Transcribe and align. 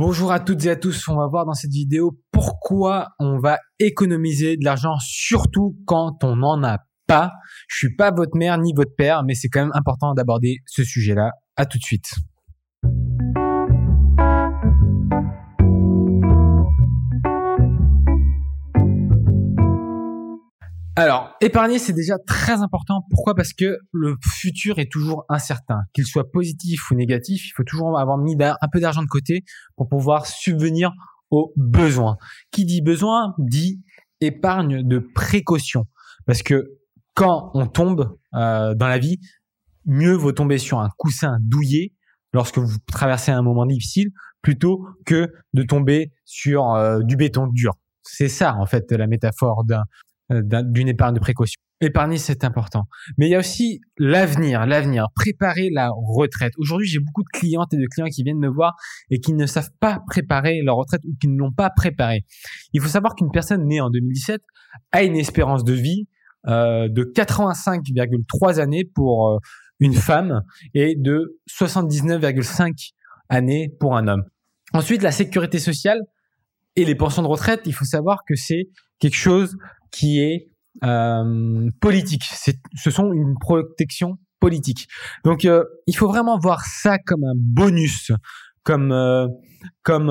Bonjour 0.00 0.30
à 0.30 0.38
toutes 0.38 0.64
et 0.64 0.70
à 0.70 0.76
tous, 0.76 1.08
on 1.08 1.16
va 1.16 1.26
voir 1.26 1.44
dans 1.44 1.54
cette 1.54 1.72
vidéo 1.72 2.20
pourquoi 2.30 3.08
on 3.18 3.40
va 3.40 3.58
économiser 3.80 4.56
de 4.56 4.64
l'argent, 4.64 4.94
surtout 5.00 5.76
quand 5.86 6.22
on 6.22 6.36
n'en 6.36 6.62
a 6.62 6.78
pas. 7.08 7.32
Je 7.66 7.78
suis 7.78 7.96
pas 7.96 8.12
votre 8.12 8.36
mère 8.36 8.58
ni 8.58 8.72
votre 8.76 8.94
père, 8.96 9.24
mais 9.24 9.34
c'est 9.34 9.48
quand 9.48 9.62
même 9.62 9.72
important 9.74 10.14
d'aborder 10.14 10.58
ce 10.66 10.84
sujet-là. 10.84 11.32
À 11.56 11.66
tout 11.66 11.78
de 11.78 11.82
suite. 11.82 12.12
Alors, 20.98 21.36
épargner, 21.40 21.78
c'est 21.78 21.92
déjà 21.92 22.16
très 22.26 22.60
important. 22.60 23.04
Pourquoi? 23.08 23.36
Parce 23.36 23.52
que 23.52 23.78
le 23.92 24.16
futur 24.20 24.80
est 24.80 24.90
toujours 24.90 25.24
incertain. 25.28 25.82
Qu'il 25.94 26.04
soit 26.04 26.28
positif 26.32 26.90
ou 26.90 26.96
négatif, 26.96 27.46
il 27.46 27.52
faut 27.56 27.62
toujours 27.62 28.00
avoir 28.00 28.18
mis 28.18 28.36
un 28.40 28.68
peu 28.72 28.80
d'argent 28.80 29.02
de 29.02 29.06
côté 29.06 29.44
pour 29.76 29.88
pouvoir 29.88 30.26
subvenir 30.26 30.90
aux 31.30 31.52
besoins. 31.54 32.16
Qui 32.50 32.64
dit 32.64 32.82
besoin 32.82 33.36
dit 33.38 33.80
épargne 34.20 34.82
de 34.82 34.98
précaution. 34.98 35.84
Parce 36.26 36.42
que 36.42 36.64
quand 37.14 37.52
on 37.54 37.68
tombe 37.68 38.18
euh, 38.34 38.74
dans 38.74 38.88
la 38.88 38.98
vie, 38.98 39.20
mieux 39.84 40.14
vaut 40.14 40.32
tomber 40.32 40.58
sur 40.58 40.80
un 40.80 40.88
coussin 40.98 41.38
douillet 41.42 41.92
lorsque 42.32 42.58
vous 42.58 42.76
traversez 42.92 43.30
un 43.30 43.42
moment 43.42 43.66
difficile 43.66 44.08
plutôt 44.42 44.84
que 45.06 45.32
de 45.52 45.62
tomber 45.62 46.10
sur 46.24 46.72
euh, 46.72 47.02
du 47.04 47.14
béton 47.14 47.46
dur. 47.46 47.74
C'est 48.02 48.28
ça, 48.28 48.56
en 48.56 48.66
fait, 48.66 48.90
la 48.90 49.06
métaphore 49.06 49.64
d'un 49.64 49.84
d'une 50.30 50.88
épargne 50.88 51.14
de 51.14 51.20
précaution. 51.20 51.58
Épargner, 51.80 52.18
c'est 52.18 52.42
important. 52.42 52.84
Mais 53.18 53.28
il 53.28 53.30
y 53.30 53.34
a 53.36 53.38
aussi 53.38 53.80
l'avenir, 53.98 54.66
l'avenir, 54.66 55.06
préparer 55.14 55.70
la 55.72 55.90
retraite. 55.90 56.52
Aujourd'hui, 56.58 56.88
j'ai 56.88 56.98
beaucoup 56.98 57.22
de 57.22 57.38
clientes 57.38 57.72
et 57.72 57.76
de 57.76 57.86
clients 57.86 58.08
qui 58.08 58.24
viennent 58.24 58.40
me 58.40 58.48
voir 58.48 58.74
et 59.10 59.20
qui 59.20 59.32
ne 59.32 59.46
savent 59.46 59.70
pas 59.78 60.00
préparer 60.08 60.60
leur 60.62 60.76
retraite 60.76 61.02
ou 61.04 61.14
qui 61.20 61.28
ne 61.28 61.38
l'ont 61.38 61.52
pas 61.52 61.70
préparée. 61.70 62.24
Il 62.72 62.80
faut 62.80 62.88
savoir 62.88 63.14
qu'une 63.14 63.30
personne 63.30 63.64
née 63.64 63.80
en 63.80 63.90
2017 63.90 64.42
a 64.90 65.04
une 65.04 65.16
espérance 65.16 65.62
de 65.62 65.72
vie 65.72 66.08
euh, 66.48 66.88
de 66.88 67.04
85,3 67.04 68.58
années 68.58 68.84
pour 68.84 69.28
euh, 69.28 69.38
une 69.78 69.94
femme 69.94 70.42
et 70.74 70.96
de 70.96 71.38
79,5 71.48 72.92
années 73.28 73.72
pour 73.78 73.96
un 73.96 74.08
homme. 74.08 74.24
Ensuite, 74.72 75.02
la 75.02 75.12
sécurité 75.12 75.60
sociale 75.60 76.00
et 76.74 76.84
les 76.84 76.96
pensions 76.96 77.22
de 77.22 77.28
retraite, 77.28 77.62
il 77.66 77.72
faut 77.72 77.84
savoir 77.84 78.22
que 78.26 78.34
c'est 78.34 78.68
quelque 78.98 79.16
chose 79.16 79.56
qui 79.90 80.20
est 80.20 80.50
euh, 80.84 81.70
politique. 81.80 82.24
ce 82.74 82.90
sont 82.90 83.12
une 83.12 83.34
protection 83.40 84.18
politique. 84.40 84.86
Donc, 85.24 85.44
euh, 85.44 85.64
il 85.86 85.96
faut 85.96 86.08
vraiment 86.08 86.38
voir 86.38 86.64
ça 86.64 86.98
comme 86.98 87.24
un 87.24 87.34
bonus, 87.36 88.12
comme 88.62 88.92
euh, 88.92 89.26
comme 89.82 90.06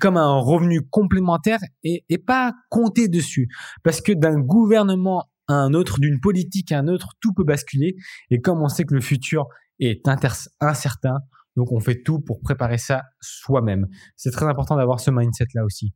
comme 0.00 0.16
un 0.16 0.38
revenu 0.38 0.82
complémentaire 0.88 1.58
et, 1.82 2.04
et 2.08 2.18
pas 2.18 2.52
compter 2.70 3.08
dessus, 3.08 3.48
parce 3.82 4.00
que 4.00 4.12
d'un 4.12 4.38
gouvernement 4.38 5.24
à 5.48 5.54
un 5.54 5.74
autre, 5.74 5.98
d'une 5.98 6.20
politique 6.20 6.70
à 6.72 6.78
un 6.78 6.88
autre, 6.88 7.08
tout 7.20 7.32
peut 7.32 7.44
basculer. 7.44 7.96
Et 8.30 8.40
comme 8.40 8.62
on 8.62 8.68
sait 8.68 8.84
que 8.84 8.94
le 8.94 9.00
futur 9.00 9.46
est 9.80 10.06
incertain, 10.60 11.18
donc 11.56 11.72
on 11.72 11.80
fait 11.80 12.02
tout 12.04 12.20
pour 12.20 12.40
préparer 12.40 12.78
ça 12.78 13.02
soi-même. 13.20 13.88
C'est 14.16 14.30
très 14.30 14.46
important 14.46 14.76
d'avoir 14.76 15.00
ce 15.00 15.10
mindset 15.10 15.46
là 15.54 15.64
aussi 15.64 15.92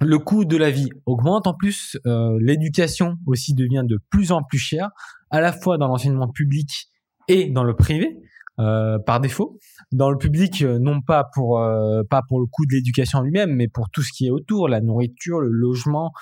le 0.00 0.18
coût 0.18 0.44
de 0.44 0.56
la 0.56 0.70
vie 0.70 0.90
augmente. 1.06 1.46
En 1.46 1.54
plus, 1.54 1.96
euh, 2.06 2.38
l'éducation 2.40 3.16
aussi 3.26 3.54
devient 3.54 3.84
de 3.86 3.98
plus 4.10 4.32
en 4.32 4.42
plus 4.42 4.58
chère, 4.58 4.90
à 5.30 5.40
la 5.40 5.52
fois 5.52 5.78
dans 5.78 5.88
l'enseignement 5.88 6.28
public 6.28 6.88
et 7.28 7.50
dans 7.50 7.64
le 7.64 7.74
privé. 7.74 8.18
Euh, 8.60 9.00
par 9.00 9.18
défaut, 9.18 9.58
dans 9.90 10.12
le 10.12 10.16
public, 10.16 10.62
euh, 10.62 10.78
non 10.78 11.00
pas 11.00 11.28
pour 11.34 11.60
pas 12.08 12.22
pour 12.28 12.38
le 12.38 12.46
coût 12.46 12.64
de 12.66 12.74
l'éducation 12.76 13.20
lui-même, 13.20 13.52
mais 13.52 13.66
pour 13.66 13.90
tout 13.90 14.02
ce 14.02 14.12
qui 14.12 14.26
est 14.26 14.30
autour, 14.30 14.68
la 14.68 14.80
nourriture, 14.80 15.40
le 15.40 15.48
logement. 15.48 16.12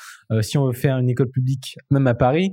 si 0.41 0.57
on 0.57 0.67
veut 0.67 0.73
faire 0.73 0.97
une 0.97 1.11
école 1.11 1.29
publique, 1.31 1.77
même 1.91 2.07
à 2.07 2.15
Paris, 2.15 2.53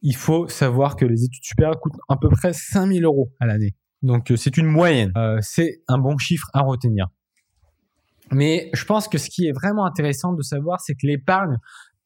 il 0.00 0.16
faut 0.16 0.48
savoir 0.48 0.96
que 0.96 1.04
les 1.04 1.22
études 1.22 1.44
supérieures 1.44 1.78
coûtent 1.78 2.00
à 2.08 2.16
peu 2.16 2.28
près 2.30 2.52
5000 2.52 3.04
euros 3.04 3.32
à 3.38 3.46
l'année. 3.46 3.76
Donc 4.02 4.32
c'est 4.34 4.56
une 4.56 4.66
moyenne. 4.66 5.12
c'est 5.40 5.82
un 5.86 5.98
bon 5.98 6.18
chiffre 6.18 6.50
à 6.52 6.62
retenir. 6.62 7.06
Mais 8.32 8.70
je 8.72 8.84
pense 8.84 9.08
que 9.08 9.18
ce 9.18 9.30
qui 9.30 9.46
est 9.46 9.52
vraiment 9.52 9.84
intéressant 9.84 10.32
de 10.32 10.42
savoir, 10.42 10.80
c'est 10.80 10.94
que 10.94 11.06
l'épargne 11.06 11.56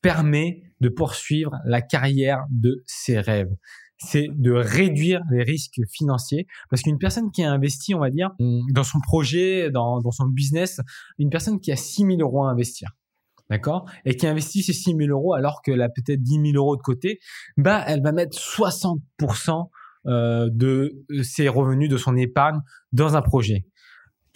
permet 0.03 0.63
de 0.81 0.89
poursuivre 0.89 1.53
la 1.65 1.81
carrière 1.81 2.45
de 2.51 2.83
ses 2.87 3.19
rêves. 3.19 3.51
C'est 3.99 4.29
de 4.31 4.53
réduire 4.53 5.23
les 5.31 5.43
risques 5.43 5.81
financiers 5.91 6.47
parce 6.69 6.83
qu'une 6.83 6.99
personne 6.99 7.31
qui 7.31 7.43
a 7.43 7.51
investi, 7.51 7.95
on 7.95 8.01
va 8.01 8.11
dire, 8.11 8.31
dans 8.73 8.85
son 8.85 9.01
projet, 9.01 9.71
dans, 9.71 10.01
son 10.11 10.27
business, 10.27 10.81
une 11.19 11.31
personne 11.31 11.61
qui 11.61 11.73
a 11.73 11.77
6 11.77 12.03
000 12.03 12.17
euros 12.21 12.45
à 12.45 12.51
investir, 12.51 12.91
d'accord, 13.49 13.89
et 14.05 14.15
qui 14.15 14.27
investit 14.27 14.63
ces 14.63 14.75
6 14.75 14.97
000 14.97 15.09
euros 15.09 15.33
alors 15.33 15.63
qu'elle 15.63 15.81
a 15.81 15.89
peut-être 15.89 16.23
10 16.23 16.53
000 16.53 16.57
euros 16.57 16.77
de 16.77 16.83
côté, 16.83 17.21
bah, 17.57 17.83
elle 17.87 18.03
va 18.03 18.13
mettre 18.13 18.37
60% 18.37 19.71
euh, 20.09 20.51
de 20.53 21.05
ses 21.23 21.49
revenus 21.49 21.89
de 21.89 21.97
son 21.97 22.17
épargne 22.17 22.61
dans 22.93 23.17
un 23.17 23.23
projet. 23.23 23.65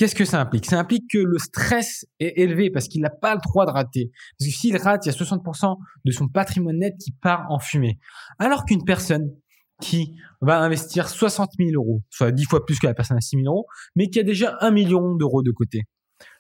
Qu'est-ce 0.01 0.15
que 0.15 0.25
ça 0.25 0.41
implique? 0.41 0.65
Ça 0.65 0.79
implique 0.79 1.11
que 1.13 1.19
le 1.19 1.37
stress 1.37 2.07
est 2.21 2.33
élevé 2.41 2.71
parce 2.71 2.89
qu'il 2.89 3.03
n'a 3.03 3.11
pas 3.11 3.35
le 3.35 3.41
droit 3.43 3.67
de 3.67 3.71
rater. 3.71 4.11
Parce 4.39 4.51
que 4.51 4.57
s'il 4.57 4.75
rate, 4.79 5.05
il 5.05 5.13
y 5.13 5.15
a 5.15 5.15
60% 5.15 5.77
de 6.07 6.11
son 6.11 6.27
patrimoine 6.27 6.79
net 6.79 6.95
qui 6.99 7.13
part 7.13 7.45
en 7.51 7.59
fumée. 7.59 7.99
Alors 8.39 8.65
qu'une 8.65 8.83
personne 8.83 9.31
qui 9.79 10.17
va 10.41 10.59
investir 10.59 11.07
60 11.07 11.51
000 11.59 11.73
euros, 11.75 12.01
soit 12.09 12.33
10 12.33 12.45
fois 12.47 12.65
plus 12.65 12.79
que 12.79 12.87
la 12.87 12.95
personne 12.95 13.19
à 13.19 13.21
6 13.21 13.43
000 13.43 13.53
euros, 13.53 13.67
mais 13.95 14.09
qui 14.09 14.19
a 14.19 14.23
déjà 14.23 14.57
1 14.63 14.71
million 14.71 15.17
d'euros 15.17 15.43
de 15.43 15.51
côté, 15.51 15.83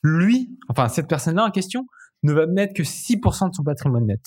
lui, 0.03 0.59
enfin 0.70 0.88
cette 0.88 1.06
personne-là 1.06 1.44
en 1.44 1.50
question, 1.50 1.84
ne 2.22 2.32
va 2.32 2.47
mettre 2.47 2.72
que 2.72 2.82
6% 2.82 3.50
de 3.50 3.54
son 3.54 3.62
patrimoine 3.62 4.06
net. 4.06 4.22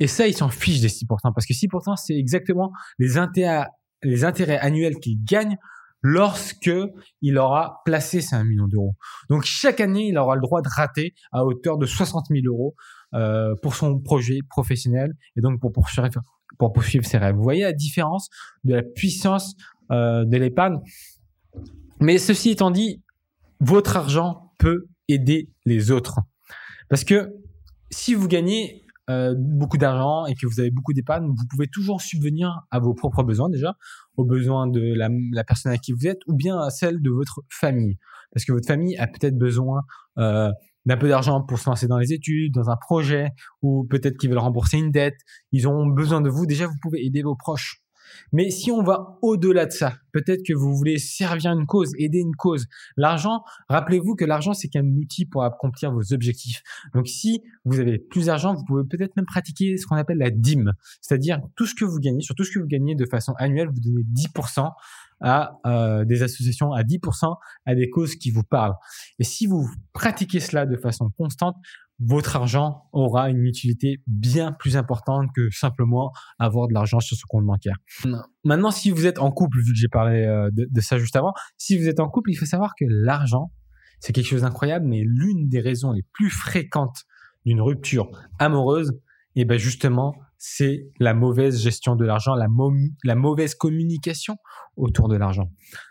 Et 0.00 0.06
ça, 0.06 0.28
il 0.28 0.34
s'en 0.34 0.50
fiche 0.50 0.82
des 0.82 0.88
6%, 0.88 1.06
parce 1.34 1.46
que 1.46 1.54
6%, 1.54 1.96
c'est 1.96 2.14
exactement 2.14 2.72
les 2.98 3.16
intérêts, 3.16 3.68
les 4.02 4.22
intérêts 4.22 4.58
annuels 4.58 4.96
qu'il 4.96 5.16
gagne 5.24 5.56
lorsque 6.04 6.70
il 7.22 7.38
aura 7.38 7.80
placé 7.86 8.20
ces 8.20 8.36
1 8.36 8.44
million 8.44 8.68
d'euros. 8.68 8.94
Donc 9.30 9.44
chaque 9.44 9.80
année, 9.80 10.08
il 10.08 10.18
aura 10.18 10.34
le 10.34 10.42
droit 10.42 10.60
de 10.60 10.68
rater 10.68 11.14
à 11.32 11.44
hauteur 11.46 11.78
de 11.78 11.86
60 11.86 12.26
000 12.30 12.42
euros 12.46 12.76
euh, 13.14 13.54
pour 13.62 13.74
son 13.74 13.98
projet 13.98 14.40
professionnel 14.48 15.14
et 15.34 15.40
donc 15.40 15.60
pour 15.60 15.72
poursuivre, 15.72 16.10
pour 16.58 16.74
poursuivre 16.74 17.06
ses 17.06 17.16
rêves. 17.16 17.34
Vous 17.34 17.42
voyez 17.42 17.62
la 17.62 17.72
différence 17.72 18.28
de 18.64 18.74
la 18.74 18.82
puissance 18.82 19.54
euh, 19.90 20.26
de 20.26 20.36
l'épargne? 20.36 20.78
Mais 22.00 22.18
ceci 22.18 22.50
étant 22.50 22.70
dit, 22.70 23.02
votre 23.60 23.96
argent 23.96 24.52
peut 24.58 24.86
aider 25.08 25.48
les 25.64 25.90
autres. 25.90 26.20
Parce 26.90 27.04
que 27.04 27.32
si 27.90 28.12
vous 28.12 28.28
gagnez 28.28 28.83
euh, 29.10 29.34
beaucoup 29.36 29.76
d'argent 29.76 30.24
et 30.26 30.34
que 30.34 30.46
vous 30.46 30.60
avez 30.60 30.70
beaucoup 30.70 30.94
d'épargne, 30.94 31.26
vous 31.26 31.46
pouvez 31.50 31.66
toujours 31.66 32.00
subvenir 32.00 32.62
à 32.70 32.78
vos 32.78 32.94
propres 32.94 33.22
besoins 33.22 33.50
déjà, 33.50 33.76
aux 34.16 34.24
besoins 34.24 34.66
de 34.66 34.94
la, 34.94 35.44
personne 35.44 35.72
à 35.72 35.78
qui 35.78 35.92
vous 35.92 36.06
êtes 36.06 36.20
ou 36.26 36.34
bien 36.34 36.58
à 36.58 36.70
celle 36.70 37.02
de 37.02 37.10
votre 37.10 37.42
famille. 37.50 37.98
Parce 38.32 38.46
que 38.46 38.52
votre 38.52 38.66
famille 38.66 38.96
a 38.96 39.06
peut-être 39.06 39.36
besoin 39.36 39.82
euh, 40.18 40.50
d'un 40.86 40.96
peu 40.96 41.08
d'argent 41.08 41.42
pour 41.42 41.58
se 41.58 41.68
lancer 41.68 41.86
dans 41.86 41.98
les 41.98 42.12
études, 42.12 42.54
dans 42.54 42.70
un 42.70 42.76
projet, 42.76 43.30
ou 43.62 43.86
peut-être 43.88 44.16
qu'ils 44.16 44.30
veulent 44.30 44.38
rembourser 44.38 44.78
une 44.78 44.90
dette. 44.90 45.18
Ils 45.52 45.68
ont 45.68 45.86
besoin 45.86 46.20
de 46.20 46.30
vous. 46.30 46.46
Déjà, 46.46 46.66
vous 46.66 46.76
pouvez 46.80 47.04
aider 47.04 47.22
vos 47.22 47.36
proches. 47.36 47.83
Mais 48.32 48.50
si 48.50 48.70
on 48.70 48.82
va 48.82 49.18
au-delà 49.22 49.66
de 49.66 49.72
ça, 49.72 49.94
peut-être 50.12 50.42
que 50.46 50.52
vous 50.52 50.76
voulez 50.76 50.98
servir 50.98 51.52
une 51.52 51.66
cause, 51.66 51.92
aider 51.98 52.18
une 52.18 52.34
cause. 52.36 52.66
L'argent, 52.96 53.42
rappelez-vous 53.68 54.14
que 54.14 54.24
l'argent, 54.24 54.54
c'est 54.54 54.68
qu'un 54.68 54.86
outil 54.86 55.26
pour 55.26 55.44
accomplir 55.44 55.92
vos 55.92 56.12
objectifs. 56.12 56.62
Donc 56.94 57.08
si 57.08 57.42
vous 57.64 57.80
avez 57.80 57.98
plus 57.98 58.26
d'argent, 58.26 58.54
vous 58.54 58.64
pouvez 58.64 58.84
peut-être 58.84 59.16
même 59.16 59.26
pratiquer 59.26 59.76
ce 59.76 59.86
qu'on 59.86 59.96
appelle 59.96 60.18
la 60.18 60.30
dîme. 60.30 60.72
C'est-à-dire 61.00 61.40
tout 61.56 61.66
ce 61.66 61.74
que 61.74 61.84
vous 61.84 61.98
gagnez, 61.98 62.20
sur 62.20 62.34
tout 62.34 62.44
ce 62.44 62.50
que 62.50 62.58
vous 62.58 62.66
gagnez 62.66 62.94
de 62.94 63.06
façon 63.06 63.32
annuelle, 63.38 63.68
vous 63.68 63.80
donnez 63.80 64.04
10% 64.14 64.70
à 65.24 65.58
euh, 65.66 66.04
des 66.04 66.22
associations, 66.22 66.72
à 66.72 66.82
10% 66.82 67.34
à 67.64 67.74
des 67.74 67.88
causes 67.90 68.14
qui 68.14 68.30
vous 68.30 68.44
parlent. 68.44 68.74
Et 69.18 69.24
si 69.24 69.46
vous 69.46 69.68
pratiquez 69.92 70.38
cela 70.38 70.66
de 70.66 70.76
façon 70.76 71.10
constante, 71.16 71.56
votre 71.98 72.36
argent 72.36 72.88
aura 72.92 73.30
une 73.30 73.44
utilité 73.44 74.02
bien 74.06 74.52
plus 74.52 74.76
importante 74.76 75.28
que 75.34 75.48
simplement 75.50 76.12
avoir 76.38 76.68
de 76.68 76.74
l'argent 76.74 77.00
sur 77.00 77.16
ce 77.16 77.22
compte 77.26 77.46
bancaire. 77.46 77.76
Maintenant, 78.44 78.70
si 78.70 78.90
vous 78.90 79.06
êtes 79.06 79.18
en 79.18 79.30
couple, 79.30 79.58
vu 79.60 79.72
que 79.72 79.78
j'ai 79.78 79.88
parlé 79.88 80.24
euh, 80.24 80.50
de, 80.52 80.80
ça 80.80 80.98
juste 80.98 81.16
avant, 81.16 81.32
si 81.56 81.78
vous 81.78 81.88
êtes 81.88 82.00
en 82.00 82.08
couple, 82.08 82.30
il 82.30 82.34
faut 82.34 82.46
savoir 82.46 82.74
que 82.78 82.84
l'argent, 82.88 83.50
c'est 84.00 84.12
quelque 84.12 84.26
chose 84.26 84.42
d'incroyable, 84.42 84.86
mais 84.86 85.02
l'une 85.04 85.48
des 85.48 85.60
raisons 85.60 85.92
les 85.92 86.02
plus 86.12 86.30
fréquentes 86.30 87.04
d'une 87.46 87.60
rupture 87.60 88.10
amoureuse, 88.38 88.90
et 89.36 89.42
eh 89.42 89.44
ben 89.44 89.58
justement, 89.58 90.14
c'est 90.46 90.90
la 91.00 91.14
mauvaise 91.14 91.58
gestion 91.58 91.96
de 91.96 92.04
l'argent, 92.04 92.34
la, 92.34 92.48
la 93.02 93.14
mauvaise 93.14 93.54
communication 93.54 94.36
autour 94.76 95.08
de 95.08 95.16
l'argent. 95.16 95.50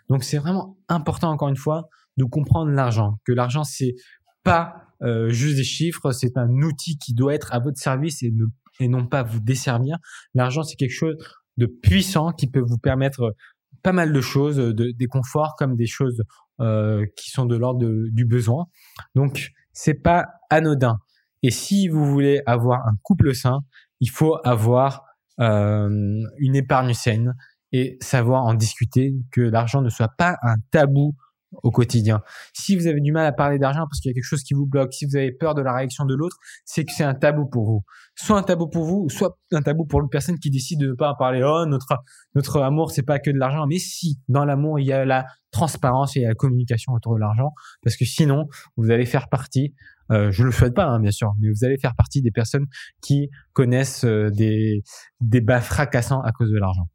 Donc 0.09 0.23
c'est 0.23 0.37
vraiment 0.37 0.77
important, 0.89 1.31
encore 1.31 1.49
une 1.49 1.57
fois, 1.57 1.89
de 2.17 2.23
comprendre 2.23 2.69
l'argent, 2.69 3.17
que 3.25 3.31
l'argent, 3.31 3.63
c'est 3.63 3.95
pas 4.43 4.75
euh, 5.01 5.29
juste 5.29 5.55
des 5.55 5.63
chiffres, 5.63 6.11
c'est 6.11 6.37
un 6.37 6.61
outil 6.61 6.99
qui 6.99 7.15
doit 7.15 7.33
être 7.33 7.51
à 7.51 7.57
votre 7.57 7.79
service 7.79 8.21
et, 8.21 8.31
et 8.79 8.87
non 8.87 9.07
pas 9.07 9.23
vous 9.23 9.39
desservir. 9.39 9.97
L'argent, 10.35 10.61
c'est 10.61 10.75
quelque 10.75 10.93
chose 10.93 11.15
de 11.57 11.65
puissant 11.65 12.31
qui 12.31 12.47
peut 12.47 12.63
vous 12.63 12.77
permettre 12.77 13.35
pas 13.81 13.91
mal 13.91 14.13
de 14.13 14.21
choses, 14.21 14.57
de, 14.57 14.91
des 14.91 15.07
conforts 15.07 15.55
comme 15.57 15.75
des 15.75 15.87
choses 15.87 16.21
euh, 16.59 17.07
qui 17.17 17.31
sont 17.31 17.47
de 17.47 17.55
l'ordre 17.55 17.83
du 18.11 18.25
besoin. 18.25 18.67
Donc, 19.15 19.49
c'est 19.71 19.95
pas 19.95 20.27
anodin. 20.51 20.99
Et 21.41 21.51
si 21.51 21.89
vous 21.89 22.05
voulez 22.05 22.41
avoir 22.45 22.87
un 22.87 22.93
couple 23.01 23.33
sain, 23.33 23.61
il 24.03 24.09
faut 24.09 24.37
avoir 24.43 25.05
euh, 25.39 25.89
une 26.37 26.55
épargne 26.57 26.93
saine 26.93 27.35
et 27.71 27.97
savoir 28.01 28.43
en 28.43 28.53
discuter, 28.53 29.15
que 29.31 29.39
l'argent 29.39 29.81
ne 29.81 29.89
soit 29.89 30.11
pas 30.17 30.35
un 30.43 30.55
tabou 30.71 31.15
au 31.63 31.71
quotidien. 31.71 32.21
Si 32.53 32.75
vous 32.75 32.87
avez 32.87 32.99
du 32.99 33.13
mal 33.13 33.25
à 33.25 33.31
parler 33.31 33.59
d'argent 33.59 33.85
parce 33.89 34.01
qu'il 34.01 34.09
y 34.09 34.11
a 34.11 34.13
quelque 34.13 34.25
chose 34.25 34.43
qui 34.43 34.53
vous 34.53 34.65
bloque, 34.65 34.93
si 34.93 35.05
vous 35.05 35.15
avez 35.15 35.31
peur 35.31 35.55
de 35.55 35.61
la 35.61 35.73
réaction 35.73 36.03
de 36.03 36.15
l'autre, 36.15 36.35
c'est 36.65 36.83
que 36.83 36.91
c'est 36.91 37.05
un 37.05 37.13
tabou 37.13 37.45
pour 37.45 37.65
vous. 37.65 37.83
Soit 38.15 38.37
un 38.37 38.43
tabou 38.43 38.67
pour 38.67 38.83
vous, 38.83 39.07
soit 39.09 39.37
un 39.53 39.61
tabou 39.61 39.85
pour 39.85 40.01
une 40.01 40.09
personne 40.09 40.37
qui 40.37 40.49
décide 40.49 40.81
de 40.81 40.87
ne 40.87 40.93
pas 40.93 41.11
en 41.11 41.15
parler. 41.15 41.41
Oh, 41.45 41.65
notre, 41.65 41.95
notre 42.35 42.59
amour, 42.61 42.91
c'est 42.91 43.03
pas 43.03 43.19
que 43.19 43.31
de 43.31 43.37
l'argent. 43.37 43.65
Mais 43.67 43.79
si, 43.79 44.19
dans 44.27 44.43
l'amour, 44.43 44.79
il 44.79 44.85
y 44.85 44.91
a 44.91 45.05
la 45.05 45.25
transparence 45.51 46.17
et 46.17 46.21
la 46.21 46.33
communication 46.33 46.91
autour 46.91 47.15
de 47.15 47.21
l'argent. 47.21 47.53
Parce 47.81 47.95
que 47.95 48.03
sinon, 48.03 48.47
vous 48.75 48.91
allez 48.91 49.05
faire 49.05 49.29
partie, 49.29 49.73
euh, 50.11 50.31
je 50.31 50.43
le 50.43 50.51
souhaite 50.51 50.73
pas, 50.73 50.85
hein, 50.85 50.99
bien 50.99 51.11
sûr, 51.11 51.33
mais 51.39 51.49
vous 51.49 51.63
allez 51.65 51.77
faire 51.77 51.95
partie 51.95 52.21
des 52.21 52.31
personnes 52.31 52.65
qui 53.01 53.29
connaissent 53.53 54.05
euh, 54.05 54.29
des, 54.29 54.83
des 55.21 55.41
bas 55.41 55.61
fracassants 55.61 56.21
à 56.21 56.31
cause 56.31 56.51
de 56.51 56.57
l'argent. 56.57 56.89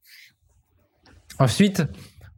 Ensuite, 1.38 1.82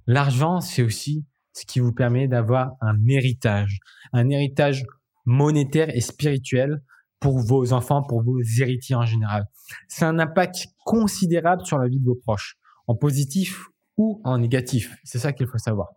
l'argent, 0.07 0.61
c'est 0.61 0.83
aussi 0.83 1.25
ce 1.53 1.67
qui 1.67 1.81
vous 1.81 1.93
permet 1.93 2.29
d'avoir 2.29 2.73
un 2.81 2.97
héritage, 3.09 3.79
un 4.13 4.29
héritage 4.31 4.85
monétaire 5.25 5.95
et 5.95 6.01
spirituel 6.01 6.83
pour 7.19 7.39
vos 7.39 7.73
enfants, 7.73 8.03
pour 8.03 8.23
vos 8.23 8.41
héritiers 8.61 8.95
en 8.97 9.05
général. 9.05 9.45
C'est 9.89 10.05
un 10.05 10.19
impact 10.19 10.69
considérable 10.85 11.65
sur 11.65 11.79
la 11.79 11.89
vie 11.89 12.01
de 12.01 12.05
vos 12.05 12.15
proches, 12.15 12.57
en 12.87 12.95
positif 12.95 13.67
ou 13.97 14.21
en 14.25 14.39
négatif. 14.39 14.97
C'est 15.05 15.19
ça 15.19 15.33
qu'il 15.33 15.47
faut 15.47 15.59
savoir. 15.59 15.89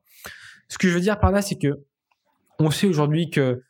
Ce 0.67 0.77
que 0.77 0.89
je 0.89 0.93
veux 0.93 1.01
dire 1.01 1.19
par 1.19 1.31
là, 1.31 1.41
c'est 1.41 1.57
que 1.57 1.85
on 2.59 2.71
sait 2.71 2.87
aujourd'hui 2.87 3.29
que 3.29 3.63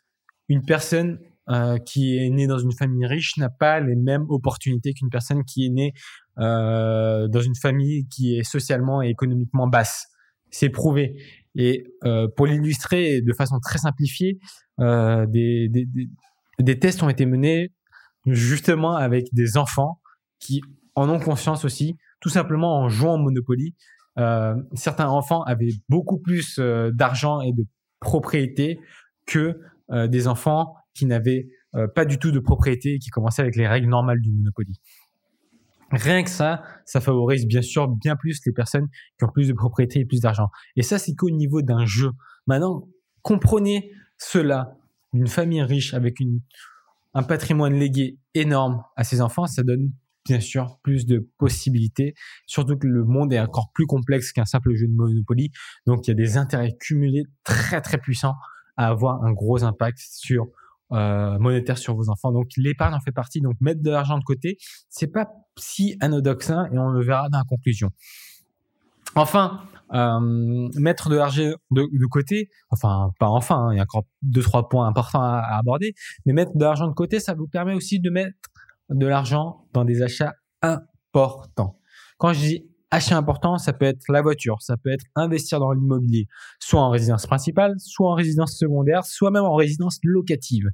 une 0.53 0.63
personne 0.63 1.19
euh, 1.49 1.77
qui 1.77 2.17
est 2.17 2.29
née 2.29 2.47
dans 2.47 2.59
une 2.59 2.71
famille 2.71 3.05
riche 3.05 3.35
n'a 3.37 3.49
pas 3.49 3.79
les 3.79 3.95
mêmes 3.95 4.25
opportunités 4.29 4.93
qu'une 4.93 5.09
personne 5.09 5.43
qui 5.43 5.65
est 5.65 5.69
née 5.69 5.93
euh, 6.37 7.27
dans 7.27 7.41
une 7.41 7.55
famille 7.55 8.07
qui 8.07 8.37
est 8.37 8.43
socialement 8.43 9.01
et 9.01 9.09
économiquement 9.09 9.67
basse. 9.67 10.07
C'est 10.51 10.69
prouvé. 10.69 11.15
Et 11.55 11.85
euh, 12.05 12.27
pour 12.37 12.45
l'illustrer 12.47 13.21
de 13.21 13.33
façon 13.33 13.59
très 13.59 13.79
simplifiée, 13.79 14.39
des, 14.79 15.69
des, 16.59 16.79
tests 16.79 17.03
ont 17.03 17.09
été 17.09 17.25
menés 17.25 17.71
justement 18.25 18.95
avec 18.95 19.25
des 19.33 19.57
enfants 19.57 19.99
qui 20.39 20.61
en 20.95 21.09
ont 21.09 21.19
conscience 21.19 21.65
aussi, 21.65 21.95
tout 22.21 22.29
simplement 22.29 22.79
en 22.79 22.89
jouant 22.89 23.15
au 23.15 23.17
Monopoly. 23.17 23.75
Certains 24.73 25.09
enfants 25.09 25.43
avaient 25.43 25.73
beaucoup 25.89 26.19
plus 26.19 26.59
d'argent 26.93 27.41
et 27.41 27.51
de 27.51 27.65
propriété 27.99 28.79
que 29.25 29.59
euh, 29.91 30.07
des 30.07 30.27
enfants 30.27 30.75
qui 30.93 31.05
n'avaient 31.05 31.47
euh, 31.75 31.87
pas 31.87 32.05
du 32.05 32.19
tout 32.19 32.31
de 32.31 32.39
propriété 32.39 32.95
et 32.95 32.99
qui 32.99 33.09
commençaient 33.09 33.41
avec 33.41 33.55
les 33.55 33.67
règles 33.67 33.89
normales 33.89 34.21
du 34.21 34.31
Monopoly. 34.31 34.79
Rien 35.91 36.23
que 36.23 36.29
ça, 36.29 36.63
ça 36.85 37.01
favorise 37.01 37.45
bien 37.45 37.61
sûr 37.61 37.87
bien 37.87 38.15
plus 38.15 38.39
les 38.45 38.51
personnes 38.51 38.87
qui 39.17 39.25
ont 39.25 39.29
plus 39.29 39.47
de 39.47 39.53
propriété 39.53 39.99
et 39.99 40.05
plus 40.05 40.21
d'argent. 40.21 40.47
Et 40.75 40.81
ça, 40.81 40.97
c'est 40.97 41.13
qu'au 41.13 41.29
niveau 41.29 41.61
d'un 41.61 41.85
jeu. 41.85 42.11
Maintenant, 42.47 42.87
comprenez 43.21 43.91
cela 44.17 44.77
d'une 45.13 45.27
famille 45.27 45.61
riche 45.61 45.93
avec 45.93 46.19
une, 46.19 46.41
un 47.13 47.23
patrimoine 47.23 47.75
légué 47.75 48.17
énorme 48.33 48.83
à 48.95 49.03
ses 49.03 49.21
enfants, 49.21 49.45
ça 49.45 49.63
donne 49.63 49.91
bien 50.25 50.39
sûr 50.39 50.79
plus 50.83 51.05
de 51.05 51.29
possibilités, 51.37 52.13
surtout 52.47 52.77
que 52.77 52.87
le 52.87 53.03
monde 53.03 53.33
est 53.33 53.39
encore 53.39 53.71
plus 53.73 53.85
complexe 53.85 54.31
qu'un 54.31 54.45
simple 54.45 54.73
jeu 54.73 54.87
de 54.87 54.93
Monopoly. 54.93 55.51
Donc 55.85 56.07
il 56.07 56.11
y 56.11 56.13
a 56.13 56.15
des 56.15 56.37
intérêts 56.37 56.75
cumulés 56.79 57.23
très 57.43 57.81
très 57.81 57.97
puissants 57.97 58.35
à 58.77 58.87
avoir 58.87 59.23
un 59.23 59.31
gros 59.31 59.63
impact 59.63 59.99
sur 59.99 60.47
euh, 60.91 61.39
monétaire 61.39 61.77
sur 61.77 61.95
vos 61.95 62.09
enfants. 62.09 62.31
Donc 62.31 62.47
l'épargne 62.57 62.93
en 62.93 62.99
fait 62.99 63.11
partie. 63.11 63.41
Donc 63.41 63.55
mettre 63.61 63.81
de 63.81 63.89
l'argent 63.89 64.17
de 64.17 64.23
côté, 64.23 64.57
c'est 64.89 65.07
pas 65.07 65.27
si 65.57 65.97
anodoxin 66.01 66.69
et 66.71 66.77
on 66.77 66.89
le 66.89 67.03
verra 67.03 67.29
dans 67.29 67.39
la 67.39 67.43
conclusion. 67.45 67.89
Enfin, 69.15 69.61
euh, 69.93 70.69
mettre 70.75 71.09
de 71.09 71.15
l'argent 71.15 71.51
de, 71.71 72.05
côté, 72.07 72.49
enfin 72.69 73.11
pas 73.19 73.27
enfin, 73.27 73.67
hein, 73.67 73.73
il 73.73 73.77
y 73.77 73.79
a 73.79 73.83
encore 73.83 74.05
deux 74.21 74.41
trois 74.41 74.69
points 74.69 74.87
importants 74.87 75.21
à, 75.21 75.39
à 75.39 75.57
aborder, 75.57 75.93
mais 76.25 76.33
mettre 76.33 76.55
de 76.55 76.63
l'argent 76.63 76.87
de 76.87 76.93
côté, 76.93 77.19
ça 77.19 77.33
vous 77.33 77.47
permet 77.47 77.73
aussi 77.73 77.99
de 77.99 78.09
mettre 78.09 78.37
de 78.89 79.05
l'argent 79.05 79.65
dans 79.73 79.85
des 79.85 80.01
achats 80.01 80.33
importants. 80.61 81.79
Quand 82.17 82.33
je 82.33 82.39
dis 82.39 82.72
achat 82.93 83.17
important, 83.17 83.57
ça 83.57 83.73
peut 83.73 83.85
être 83.85 84.03
la 84.09 84.21
voiture, 84.21 84.61
ça 84.61 84.77
peut 84.77 84.91
être 84.91 85.05
investir 85.15 85.59
dans 85.59 85.71
l'immobilier, 85.71 86.27
soit 86.59 86.81
en 86.81 86.89
résidence 86.89 87.25
principale, 87.25 87.73
soit 87.79 88.09
en 88.09 88.13
résidence 88.13 88.55
secondaire, 88.57 89.03
soit 89.03 89.31
même 89.31 89.43
en 89.43 89.55
résidence 89.55 89.99
locative. 90.03 90.65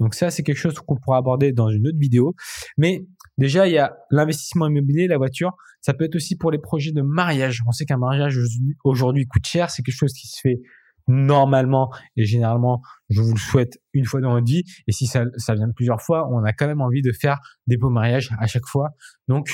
Donc 0.00 0.14
ça, 0.14 0.30
c'est 0.30 0.42
quelque 0.42 0.58
chose 0.58 0.74
qu'on 0.74 0.96
pourra 0.96 1.18
aborder 1.18 1.52
dans 1.52 1.70
une 1.70 1.86
autre 1.86 1.98
vidéo. 1.98 2.34
Mais 2.76 3.06
déjà, 3.36 3.68
il 3.68 3.74
y 3.74 3.78
a 3.78 3.96
l'investissement 4.10 4.66
immobilier, 4.66 5.06
la 5.06 5.18
voiture. 5.18 5.52
Ça 5.80 5.94
peut 5.94 6.04
être 6.04 6.16
aussi 6.16 6.36
pour 6.36 6.50
les 6.50 6.58
projets 6.58 6.92
de 6.92 7.02
mariage. 7.02 7.62
On 7.66 7.72
sait 7.72 7.84
qu'un 7.84 7.96
mariage 7.96 8.38
aujourd'hui 8.84 9.26
coûte 9.26 9.46
cher. 9.46 9.70
C'est 9.70 9.82
quelque 9.82 9.96
chose 9.96 10.12
qui 10.12 10.26
se 10.26 10.40
fait 10.40 10.60
normalement 11.06 11.90
et 12.16 12.24
généralement, 12.24 12.82
je 13.08 13.22
vous 13.22 13.32
le 13.32 13.38
souhaite 13.38 13.78
une 13.94 14.04
fois 14.04 14.20
dans 14.20 14.32
votre 14.32 14.46
vie. 14.46 14.64
Et 14.86 14.92
si 14.92 15.06
ça, 15.06 15.24
ça 15.36 15.54
vient 15.54 15.70
plusieurs 15.74 16.02
fois, 16.02 16.28
on 16.30 16.44
a 16.44 16.52
quand 16.52 16.66
même 16.66 16.80
envie 16.80 17.02
de 17.02 17.12
faire 17.12 17.38
des 17.66 17.76
beaux 17.76 17.90
mariages 17.90 18.30
à 18.38 18.46
chaque 18.46 18.66
fois. 18.66 18.90
Donc, 19.26 19.50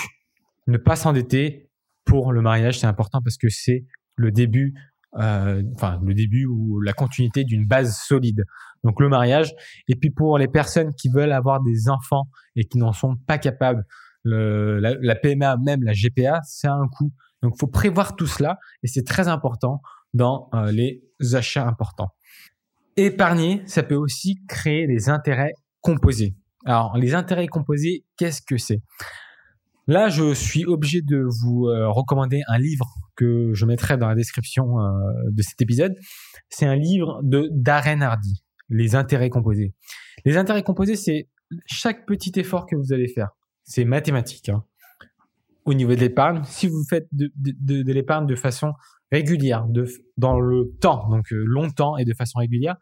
ne 0.67 0.79
pas 0.79 0.97
s'endetter, 0.97 1.71
pour 2.05 2.33
le 2.33 2.43
mariage, 2.43 2.81
c'est 2.81 2.87
important 2.87 3.21
parce 3.23 3.37
que 3.37 3.49
c'est 3.49 3.85
le 4.17 4.31
début, 4.31 4.75
euh, 5.17 5.63
enfin 5.75 6.01
le 6.05 6.15
début 6.15 6.47
ou 6.47 6.81
la 6.81 6.93
continuité 6.93 7.45
d'une 7.45 7.67
base 7.67 7.97
solide. 7.97 8.45
Donc 8.83 9.01
le 9.01 9.09
mariage. 9.09 9.55
Et 9.89 9.97
puis 9.97 10.11
pour 10.11 10.39
les 10.39 10.49
personnes 10.49 10.93
qui 10.95 11.09
veulent 11.09 11.33
avoir 11.33 11.63
des 11.63 11.89
enfants 11.89 12.29
et 12.57 12.65
qui 12.65 12.79
n'en 12.79 12.93
sont 12.93 13.17
pas 13.27 13.39
capables, 13.39 13.85
le, 14.23 14.79
la, 14.79 15.15
PMA, 15.15 15.57
même 15.59 15.83
la 15.83 15.93
GPA, 15.93 16.41
c'est 16.45 16.69
un 16.69 16.87
coût. 16.97 17.13
Donc 17.43 17.59
faut 17.59 17.67
prévoir 17.67 18.17
tout 18.17 18.27
cela 18.27 18.59
et 18.83 18.87
c'est 18.87 19.05
très 19.05 19.29
important 19.29 19.83
dans 20.15 20.49
euh, 20.55 20.73
les 20.73 21.03
achats 21.35 21.67
importants. 21.67 22.09
Épargner, 22.97 23.63
ça 23.67 23.83
peut 23.83 23.97
aussi 23.97 24.39
créer 24.49 24.87
des 24.87 25.09
intérêts 25.09 25.53
composés. 25.81 26.35
Alors 26.65 26.97
les 26.97 27.15
intérêts 27.15 27.49
composés, 27.49 28.05
qu'est-ce 28.17 28.41
que 28.41 28.57
c'est? 28.57 28.81
Là, 29.87 30.09
je 30.09 30.33
suis 30.33 30.65
obligé 30.65 31.03
de 31.03 31.27
vous 31.43 31.67
euh, 31.67 31.91
recommander 31.91 32.43
un 32.49 32.59
livre 32.59 32.87
que 33.17 33.53
je 33.53 33.67
mettrai 33.67 33.99
dans 33.99 34.09
la 34.09 34.15
description 34.15 34.81
euh, 34.81 34.91
de 35.31 35.43
cet 35.43 35.61
épisode. 35.61 35.95
C'est 36.49 36.67
un 36.67 36.77
livre 36.77 37.21
de 37.23 37.51
Darren 37.53 38.01
Hardy, 38.01 38.43
Les 38.71 38.95
intérêts 38.95 39.29
composés. 39.29 39.75
Les 40.25 40.39
intérêts 40.39 40.63
composés, 40.63 40.97
c'est 40.97 41.29
chaque 41.67 42.07
petit 42.07 42.33
effort 42.37 42.67
que 42.67 42.77
vous 42.77 42.95
allez 42.95 43.09
faire. 43.09 43.29
C'est 43.65 43.85
mathématique. 43.85 44.49
Hein. 44.49 44.65
Au 45.67 45.75
niveau 45.75 45.95
de 45.95 46.01
l'épargne, 46.01 46.43
si 46.45 46.67
vous 46.67 46.83
faites 46.89 47.09
de, 47.13 47.93
l'épargne 47.93 48.27
de 48.27 48.37
façon 48.37 48.73
régulière, 49.13 49.67
dans 50.17 50.41
le 50.41 50.75
temps, 50.81 51.09
donc 51.11 51.31
euh, 51.31 51.45
longtemps 51.47 51.99
et 51.99 52.07
de 52.07 52.15
façon 52.15 52.39
régulière, 52.39 52.77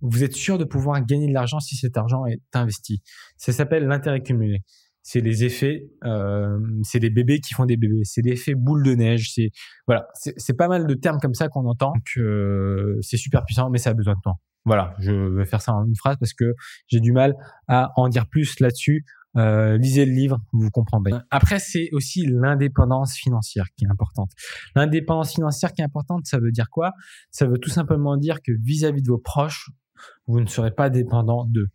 vous 0.00 0.24
êtes 0.24 0.34
sûr 0.34 0.58
de 0.58 0.64
pouvoir 0.64 1.04
gagner 1.04 1.28
de 1.28 1.34
l'argent 1.34 1.60
si 1.60 1.76
cet 1.76 1.96
argent 1.96 2.26
est 2.26 2.42
investi. 2.52 3.00
Ça 3.36 3.52
s'appelle 3.52 3.86
l'intérêt 3.86 4.22
cumulé 4.22 4.64
c'est 5.10 5.22
les 5.22 5.42
effets, 5.42 5.88
euh, 6.04 6.58
c'est 6.82 7.00
des 7.00 7.08
bébés 7.08 7.40
qui 7.40 7.54
font 7.54 7.64
des 7.64 7.78
bébés, 7.78 8.02
c'est 8.04 8.20
l'effet 8.20 8.54
boule 8.54 8.82
de 8.82 8.94
neige, 8.94 9.32
c'est 9.32 9.52
voilà, 9.86 10.06
c'est 10.14 10.52
pas 10.52 10.68
mal 10.68 10.86
de 10.86 10.92
termes 10.92 11.18
comme 11.18 11.32
ça 11.32 11.48
qu'on 11.48 11.64
entend. 11.64 11.94
Donc 11.94 12.12
euh, 12.18 12.98
c'est 13.00 13.16
super 13.16 13.42
puissant, 13.46 13.70
mais 13.70 13.78
ça 13.78 13.88
a 13.88 13.94
besoin 13.94 14.12
de 14.16 14.20
temps. 14.22 14.38
Voilà, 14.66 14.94
je 14.98 15.12
vais 15.12 15.46
faire 15.46 15.62
ça 15.62 15.72
en 15.72 15.86
une 15.86 15.96
phrase 15.96 16.18
parce 16.20 16.34
que 16.34 16.52
j'ai 16.88 17.00
du 17.00 17.12
mal 17.12 17.36
à 17.68 17.90
en 17.96 18.10
dire 18.10 18.26
plus 18.26 18.60
là-dessus. 18.60 19.06
Euh, 19.38 19.78
lisez 19.78 20.04
le 20.04 20.12
livre, 20.12 20.40
vous 20.52 20.68
comprendrez. 20.68 21.12
Après, 21.30 21.58
c'est 21.58 21.88
aussi 21.92 22.26
l'indépendance 22.26 23.14
financière 23.14 23.64
qui 23.78 23.86
est 23.86 23.90
importante. 23.90 24.32
L'indépendance 24.74 25.32
financière 25.32 25.72
qui 25.72 25.80
est 25.80 25.86
importante, 25.86 26.26
ça 26.26 26.38
veut 26.38 26.52
dire 26.52 26.68
quoi? 26.70 26.92
Ça 27.30 27.46
veut 27.46 27.56
tout 27.56 27.70
simplement 27.70 28.18
dire 28.18 28.42
que 28.42 28.52
vis-à-vis 28.62 29.00
-vis 29.00 29.04
de 29.04 29.08
vos 29.08 29.18
proches, 29.18 29.70
vous 30.26 30.40
ne 30.40 30.46
serez 30.46 30.70
pas 30.70 30.90
dépendant 30.90 31.46
d'eux. 31.46 31.68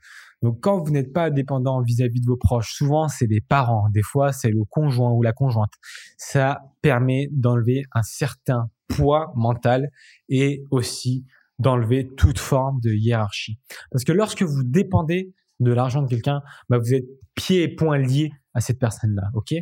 Donc 0.43 0.59
quand 0.59 0.83
vous 0.83 0.91
n'êtes 0.91 1.13
pas 1.13 1.29
dépendant 1.29 1.81
vis-à-vis 1.81 2.19
de 2.19 2.25
vos 2.25 2.37
proches, 2.37 2.73
souvent 2.73 3.07
c'est 3.07 3.27
les 3.27 3.41
parents, 3.41 3.87
des 3.89 4.03
fois 4.03 4.31
c'est 4.31 4.51
le 4.51 4.63
conjoint 4.69 5.11
ou 5.11 5.23
la 5.23 5.31
conjointe. 5.31 5.71
Ça 6.17 6.61
permet 6.81 7.29
d'enlever 7.31 7.83
un 7.93 8.03
certain 8.03 8.69
poids 8.87 9.31
mental 9.35 9.89
et 10.29 10.63
aussi 10.69 11.25
d'enlever 11.59 12.13
toute 12.15 12.39
forme 12.39 12.79
de 12.81 12.91
hiérarchie. 12.91 13.57
Parce 13.89 14.03
que 14.03 14.11
lorsque 14.11 14.43
vous 14.43 14.63
dépendez 14.63 15.33
de 15.59 15.71
l'argent 15.71 16.01
de 16.01 16.07
quelqu'un, 16.07 16.41
bah 16.69 16.77
vous 16.77 16.93
êtes 16.93 17.05
pieds 17.35 17.63
et 17.63 17.73
poings 17.73 17.97
liés 17.97 18.31
à 18.53 18.59
cette 18.59 18.79
personne-là, 18.79 19.29
ok? 19.33 19.53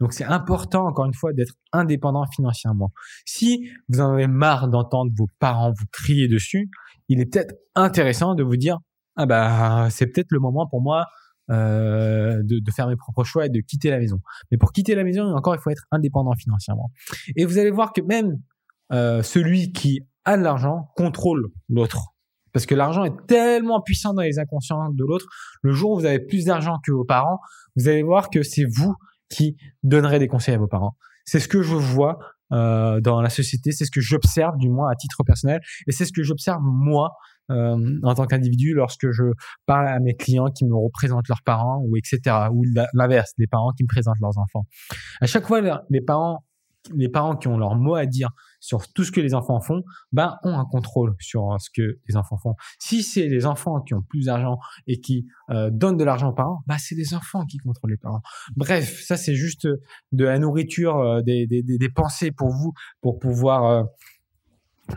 Donc 0.00 0.12
c'est 0.12 0.24
important 0.24 0.86
encore 0.86 1.06
une 1.06 1.14
fois 1.14 1.32
d'être 1.32 1.54
indépendant 1.72 2.24
financièrement. 2.34 2.92
Si 3.26 3.68
vous 3.88 4.00
en 4.00 4.14
avez 4.14 4.26
marre 4.26 4.68
d'entendre 4.68 5.12
vos 5.16 5.26
parents 5.38 5.70
vous 5.70 5.86
crier 5.92 6.28
dessus, 6.28 6.70
il 7.08 7.20
est 7.20 7.26
peut-être 7.26 7.54
intéressant 7.74 8.34
de 8.34 8.42
vous 8.42 8.56
dire 8.56 8.78
ah 9.16 9.26
bah 9.26 9.88
c'est 9.90 10.06
peut-être 10.06 10.30
le 10.30 10.40
moment 10.40 10.66
pour 10.66 10.80
moi 10.80 11.06
euh, 11.50 12.42
de, 12.42 12.58
de, 12.58 12.70
faire 12.70 12.88
mes 12.88 12.96
propres 12.96 13.22
choix 13.22 13.44
et 13.44 13.50
de 13.50 13.60
quitter 13.60 13.90
la 13.90 13.98
maison. 13.98 14.18
Mais 14.50 14.56
pour 14.56 14.72
quitter 14.72 14.94
la 14.94 15.04
maison, 15.04 15.24
encore 15.34 15.54
il 15.54 15.60
faut 15.60 15.70
être 15.70 15.84
indépendant 15.90 16.32
financièrement. 16.34 16.90
Et 17.36 17.44
vous 17.44 17.58
allez 17.58 17.70
voir 17.70 17.92
que 17.92 18.00
même 18.00 18.40
euh, 18.92 19.22
celui 19.22 19.70
qui 19.72 20.00
a 20.24 20.38
de 20.38 20.42
l'argent 20.42 20.88
contrôle 20.96 21.48
l'autre. 21.68 22.14
Parce 22.52 22.64
que 22.64 22.74
l'argent 22.74 23.04
est 23.04 23.26
tellement 23.26 23.82
puissant 23.82 24.14
dans 24.14 24.22
les 24.22 24.38
inconscients 24.38 24.90
de 24.90 25.04
l'autre. 25.04 25.26
Le 25.62 25.72
jour 25.72 25.92
où 25.92 25.98
vous 25.98 26.06
avez 26.06 26.20
plus 26.20 26.46
d'argent 26.46 26.78
que 26.82 26.92
vos 26.92 27.04
parents, 27.04 27.40
vous 27.76 27.88
allez 27.88 28.02
voir 28.02 28.30
que 28.30 28.42
c'est 28.42 28.64
vous 28.64 28.94
qui 29.28 29.56
donnerez 29.82 30.18
des 30.18 30.28
conseils 30.28 30.54
à 30.54 30.58
vos 30.58 30.68
parents. 30.68 30.96
C'est 31.26 31.40
ce 31.40 31.48
que 31.48 31.62
je 31.62 31.74
vois 31.74 32.18
euh, 32.54 33.00
dans 33.00 33.20
la 33.20 33.30
société, 33.30 33.72
c'est 33.72 33.84
ce 33.84 33.90
que 33.90 34.00
j'observe 34.00 34.56
du 34.58 34.68
moins 34.68 34.90
à 34.90 34.94
titre 34.94 35.22
personnel, 35.24 35.60
et 35.86 35.92
c'est 35.92 36.04
ce 36.04 36.12
que 36.12 36.22
j'observe 36.22 36.62
moi 36.62 37.12
euh, 37.50 38.00
en 38.02 38.14
tant 38.14 38.26
qu'individu 38.26 38.72
lorsque 38.72 39.10
je 39.10 39.24
parle 39.66 39.88
à 39.88 40.00
mes 40.00 40.14
clients 40.14 40.48
qui 40.48 40.64
me 40.64 40.74
représentent 40.74 41.28
leurs 41.28 41.42
parents 41.42 41.82
ou 41.86 41.96
etc. 41.96 42.20
ou 42.52 42.64
l'inverse, 42.94 43.32
des 43.38 43.46
parents 43.46 43.72
qui 43.72 43.82
me 43.82 43.88
présentent 43.88 44.20
leurs 44.20 44.38
enfants. 44.38 44.64
À 45.20 45.26
chaque 45.26 45.46
fois, 45.46 45.60
les 45.90 46.00
parents 46.00 46.42
les 46.92 47.08
parents 47.08 47.36
qui 47.36 47.48
ont 47.48 47.56
leur 47.56 47.76
mot 47.76 47.94
à 47.94 48.06
dire 48.06 48.30
sur 48.60 48.90
tout 48.92 49.04
ce 49.04 49.12
que 49.12 49.20
les 49.20 49.34
enfants 49.34 49.60
font, 49.60 49.82
ben, 50.12 50.36
ont 50.42 50.58
un 50.58 50.64
contrôle 50.64 51.14
sur 51.20 51.52
euh, 51.52 51.56
ce 51.58 51.70
que 51.70 51.98
les 52.08 52.16
enfants 52.16 52.38
font. 52.38 52.54
Si 52.78 53.02
c'est 53.02 53.28
les 53.28 53.46
enfants 53.46 53.80
qui 53.80 53.94
ont 53.94 54.02
plus 54.02 54.26
d'argent 54.26 54.58
et 54.86 55.00
qui 55.00 55.26
euh, 55.50 55.70
donnent 55.70 55.96
de 55.96 56.04
l'argent 56.04 56.30
aux 56.30 56.34
parents, 56.34 56.62
ben, 56.66 56.76
c'est 56.78 56.94
les 56.94 57.14
enfants 57.14 57.44
qui 57.46 57.58
contrôlent 57.58 57.90
les 57.90 57.96
parents. 57.96 58.22
Bref, 58.56 59.02
ça 59.04 59.16
c'est 59.16 59.34
juste 59.34 59.68
de 60.12 60.24
la 60.24 60.38
nourriture, 60.38 60.98
euh, 60.98 61.22
des, 61.22 61.46
des, 61.46 61.62
des, 61.62 61.88
pensées 61.88 62.32
pour 62.32 62.48
vous, 62.48 62.72
pour 63.00 63.18
pouvoir 63.18 63.86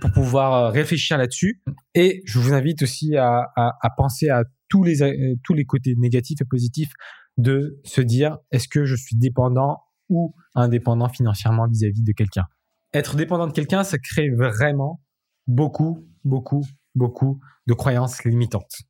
pour 0.02 0.12
pouvoir 0.12 0.72
réfléchir 0.74 1.18
là-dessus. 1.18 1.62
Et 1.94 2.22
je 2.26 2.40
vous 2.40 2.54
invite 2.54 2.82
aussi 2.82 3.16
à, 3.16 3.52
à, 3.56 3.78
à 3.82 3.90
penser 3.96 4.30
à 4.30 4.44
tous 4.70 4.84
les 4.84 5.38
tous 5.44 5.54
les 5.54 5.66
côtés 5.66 5.96
négatifs 5.98 6.42
et 6.42 6.46
positifs 6.46 6.92
de 7.38 7.80
se 7.84 8.02
dire 8.02 8.38
est-ce 8.52 8.68
que 8.68 8.86
je 8.86 8.96
suis 8.96 9.16
dépendant 9.16 9.78
ou 10.10 10.34
indépendant 10.56 11.10
financièrement 11.10 11.68
vis-à-vis 11.68 12.04
de 12.04 12.12
quelqu'un. 12.12 12.46
Être 12.94 13.16
dépendant 13.16 13.48
de 13.48 13.52
quelqu'un, 13.52 13.84
ça 13.84 13.98
crée 13.98 14.30
vraiment 14.30 15.02
beaucoup, 15.48 16.08
beaucoup, 16.24 16.66
beaucoup 16.96 17.40
de 17.68 17.74
croyances 17.74 18.24
limitantes. 18.24 18.84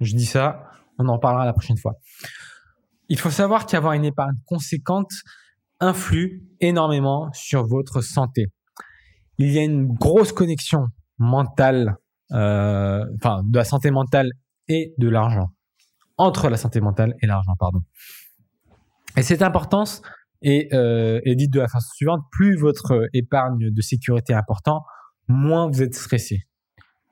Je 0.00 0.14
dis 0.14 0.26
ça, 0.26 0.70
on 0.98 1.08
en 1.08 1.18
parlera 1.18 1.44
la 1.44 1.52
prochaine 1.52 1.76
fois. 1.76 1.94
Il 3.08 3.18
faut 3.18 3.30
savoir 3.30 3.66
qu'avoir 3.66 3.92
une 3.92 4.04
épargne 4.04 4.36
conséquente 4.46 5.10
influe 5.80 6.42
énormément 6.60 7.30
sur 7.32 7.66
votre 7.66 8.00
santé. 8.00 8.46
Il 9.38 9.50
y 9.50 9.58
a 9.58 9.62
une 9.62 9.92
grosse 9.92 10.32
connexion 10.32 10.86
mentale, 11.18 11.96
euh, 12.32 13.04
enfin 13.16 13.42
de 13.44 13.56
la 13.56 13.64
santé 13.64 13.90
mentale 13.90 14.30
et 14.68 14.94
de 14.98 15.08
l'argent, 15.08 15.48
entre 16.16 16.48
la 16.48 16.56
santé 16.56 16.80
mentale 16.80 17.14
et 17.20 17.26
l'argent, 17.26 17.54
pardon. 17.58 17.80
Et 19.16 19.22
cette 19.22 19.42
importance 19.42 20.02
et, 20.42 20.68
euh, 20.74 21.20
et 21.24 21.34
dites 21.36 21.52
de 21.52 21.60
la 21.60 21.68
façon 21.68 21.90
suivante, 21.94 22.22
plus 22.30 22.56
votre 22.56 23.08
épargne 23.12 23.70
de 23.70 23.80
sécurité 23.80 24.32
est 24.32 24.36
important, 24.36 24.84
moins 25.28 25.68
vous 25.68 25.82
êtes 25.82 25.94
stressé, 25.94 26.42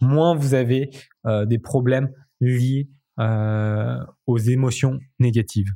moins 0.00 0.34
vous 0.34 0.54
avez 0.54 0.90
euh, 1.26 1.46
des 1.46 1.58
problèmes 1.58 2.10
liés 2.40 2.88
euh, 3.18 3.98
aux 4.26 4.38
émotions 4.38 4.98
négatives. 5.18 5.70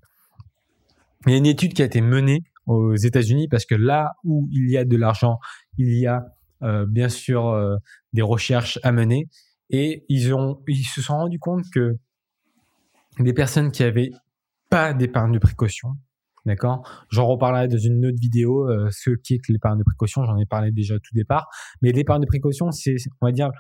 Il 1.26 1.32
y 1.32 1.34
a 1.34 1.38
une 1.38 1.46
étude 1.46 1.74
qui 1.74 1.82
a 1.82 1.84
été 1.84 2.00
menée 2.00 2.44
aux 2.66 2.94
États-Unis 2.94 3.48
parce 3.48 3.66
que 3.66 3.74
là 3.74 4.12
où 4.24 4.48
il 4.52 4.70
y 4.70 4.76
a 4.76 4.84
de 4.84 4.96
l'argent, 4.96 5.38
il 5.76 5.92
y 5.98 6.06
a 6.06 6.24
euh, 6.62 6.86
bien 6.86 7.08
sûr 7.08 7.48
euh, 7.48 7.76
des 8.12 8.22
recherches 8.22 8.78
à 8.82 8.92
mener. 8.92 9.28
Et 9.68 10.04
ils 10.08 10.32
ont 10.32 10.62
ils 10.66 10.84
se 10.84 11.02
sont 11.02 11.14
rendus 11.14 11.38
compte 11.38 11.64
que 11.72 11.96
des 13.18 13.32
personnes 13.32 13.70
qui 13.70 13.82
avaient 13.82 14.10
pas 14.70 14.94
d'épargne 14.94 15.32
de 15.32 15.38
précaution, 15.38 15.90
D'accord? 16.46 16.88
J'en 17.10 17.26
reparlerai 17.26 17.66
dans 17.66 17.76
une 17.76 18.06
autre 18.06 18.18
vidéo, 18.20 18.70
euh, 18.70 18.88
ce 18.92 19.10
qui 19.10 19.34
est 19.34 19.48
l'épargne 19.48 19.78
de 19.78 19.84
précaution, 19.84 20.24
j'en 20.24 20.38
ai 20.38 20.46
parlé 20.46 20.70
déjà 20.70 20.94
au 20.94 20.98
tout 20.98 21.14
départ. 21.14 21.48
Mais 21.82 21.90
l'épargne 21.90 22.22
de 22.22 22.26
précaution, 22.26 22.70
c'est, 22.70 22.94
on 23.20 23.26
va 23.26 23.32
dire, 23.32 23.50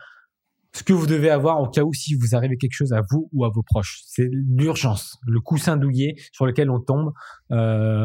ce 0.72 0.82
que 0.82 0.92
vous 0.92 1.06
devez 1.06 1.30
avoir 1.30 1.60
au 1.60 1.68
cas 1.68 1.82
où 1.82 1.92
si 1.92 2.14
vous 2.14 2.36
arrivez 2.36 2.56
quelque 2.56 2.74
chose 2.74 2.92
à 2.92 3.02
vous 3.10 3.28
ou 3.32 3.44
à 3.44 3.48
vos 3.48 3.62
proches. 3.62 4.02
C'est 4.06 4.28
l'urgence, 4.30 5.18
le 5.26 5.40
coussin 5.40 5.76
douillet 5.76 6.14
sur 6.32 6.46
lequel 6.46 6.70
on 6.70 6.80
tombe 6.80 7.12
euh, 7.50 8.04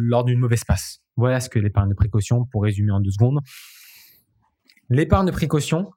lors 0.00 0.24
d'une 0.24 0.40
mauvaise 0.40 0.64
passe. 0.64 1.00
Voilà 1.16 1.38
ce 1.38 1.48
que 1.48 1.58
l'épargne 1.58 1.88
de 1.88 1.94
précaution, 1.94 2.44
pour 2.46 2.64
résumer 2.64 2.90
en 2.90 3.00
deux 3.00 3.10
secondes. 3.10 3.40
L'épargne 4.88 5.26
de 5.26 5.32
précaution, 5.32 5.90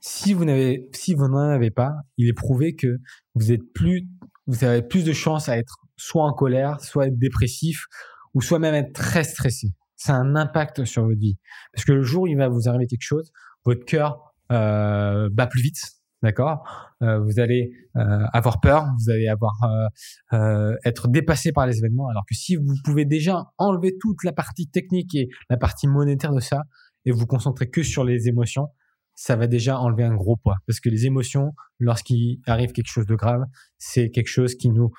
si 0.00 0.34
vous 0.34 0.44
n'avez, 0.44 0.88
si 0.92 1.14
vous 1.14 1.28
n'en 1.28 1.38
avez 1.38 1.70
pas, 1.70 1.92
il 2.16 2.28
est 2.28 2.34
prouvé 2.34 2.74
que 2.74 2.98
vous 3.34 3.52
êtes 3.52 3.72
plus, 3.72 4.08
vous 4.46 4.64
avez 4.64 4.82
plus 4.82 5.04
de 5.04 5.12
chances 5.12 5.48
à 5.48 5.56
être 5.56 5.78
soit 6.00 6.24
en 6.24 6.32
colère, 6.32 6.80
soit 6.80 7.06
être 7.08 7.18
dépressif, 7.18 7.86
ou 8.34 8.40
soit 8.40 8.58
même 8.58 8.74
être 8.74 8.92
très 8.92 9.24
stressé. 9.24 9.68
Ça 9.96 10.14
a 10.14 10.18
un 10.18 10.34
impact 10.34 10.84
sur 10.84 11.04
votre 11.04 11.18
vie. 11.18 11.36
Parce 11.72 11.84
que 11.84 11.92
le 11.92 12.02
jour 12.02 12.22
où 12.22 12.26
il 12.26 12.36
va 12.36 12.48
vous 12.48 12.68
arriver 12.68 12.86
quelque 12.86 13.02
chose, 13.02 13.32
votre 13.64 13.84
cœur 13.84 14.34
euh, 14.50 15.28
bat 15.30 15.46
plus 15.46 15.62
vite, 15.62 15.80
d'accord? 16.22 16.62
Euh, 17.02 17.18
Vous 17.20 17.38
allez 17.38 17.72
euh, 17.96 18.24
avoir 18.32 18.60
peur, 18.60 18.86
vous 18.98 19.10
allez 19.10 19.28
avoir 19.28 19.52
euh, 19.64 20.36
euh, 20.36 20.76
être 20.84 21.08
dépassé 21.08 21.52
par 21.52 21.66
les 21.66 21.78
événements. 21.78 22.08
Alors 22.08 22.24
que 22.28 22.34
si 22.34 22.56
vous 22.56 22.74
pouvez 22.84 23.04
déjà 23.04 23.44
enlever 23.58 23.96
toute 24.00 24.24
la 24.24 24.32
partie 24.32 24.68
technique 24.68 25.14
et 25.14 25.28
la 25.50 25.56
partie 25.56 25.86
monétaire 25.86 26.32
de 26.32 26.40
ça, 26.40 26.62
et 27.04 27.12
vous 27.12 27.26
concentrer 27.26 27.68
que 27.68 27.82
sur 27.82 28.04
les 28.04 28.28
émotions, 28.28 28.68
ça 29.14 29.36
va 29.36 29.46
déjà 29.46 29.78
enlever 29.78 30.04
un 30.04 30.14
gros 30.14 30.36
poids. 30.36 30.56
Parce 30.66 30.80
que 30.80 30.88
les 30.88 31.04
émotions, 31.04 31.52
lorsqu'il 31.78 32.40
arrive 32.46 32.72
quelque 32.72 32.90
chose 32.90 33.06
de 33.06 33.14
grave, 33.14 33.42
c'est 33.76 34.10
quelque 34.10 34.28
chose 34.28 34.54
qui 34.54 34.70
nous 34.70 34.90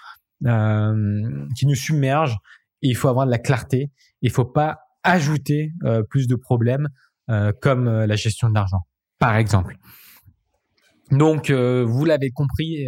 euh, 0.46 1.46
qui 1.56 1.66
nous 1.66 1.76
submerge. 1.76 2.38
Il 2.82 2.96
faut 2.96 3.08
avoir 3.08 3.26
de 3.26 3.32
la 3.32 3.40
clarté. 3.40 3.92
Il 4.22 4.32
faut 4.32 4.46
pas 4.46 4.80
ajouter 5.04 5.72
euh, 5.84 6.04
plus 6.04 6.28
de 6.28 6.36
problèmes 6.36 6.88
euh, 7.30 7.52
comme 7.62 7.86
la 7.90 8.16
gestion 8.16 8.50
de 8.50 8.54
l'argent, 8.54 8.82
par 9.20 9.36
exemple. 9.36 9.78
Donc, 11.12 11.52
vous 11.52 12.06
l'avez 12.06 12.30
compris, 12.30 12.88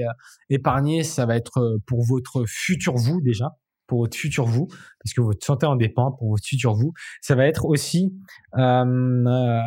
épargner, 0.50 1.04
ça 1.04 1.26
va 1.26 1.36
être 1.36 1.78
pour 1.86 2.06
votre 2.06 2.46
futur 2.48 2.96
vous 2.96 3.20
déjà, 3.20 3.50
pour 3.88 4.00
votre 4.00 4.18
futur 4.18 4.46
vous, 4.46 4.68
parce 4.68 5.14
que 5.16 5.22
votre 5.22 5.46
santé 5.46 5.66
en 5.66 5.76
dépend, 5.76 6.12
pour 6.12 6.30
votre 6.30 6.46
futur 6.46 6.74
vous. 6.74 6.94
Ça 7.22 7.36
va 7.36 7.46
être 7.46 7.66
aussi 7.66 8.14
euh, 8.58 9.62